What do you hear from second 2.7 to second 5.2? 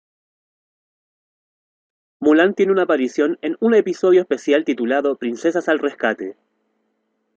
una aparición en un episodio especial titulado